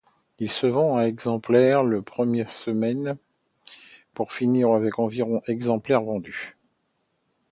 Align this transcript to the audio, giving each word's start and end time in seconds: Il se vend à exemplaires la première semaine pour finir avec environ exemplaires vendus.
Il 0.39 0.49
se 0.49 0.65
vend 0.65 0.97
à 0.97 1.03
exemplaires 1.05 1.83
la 1.83 2.01
première 2.01 2.49
semaine 2.49 3.19
pour 4.15 4.33
finir 4.33 4.71
avec 4.71 4.97
environ 4.97 5.43
exemplaires 5.45 6.01
vendus. 6.01 6.57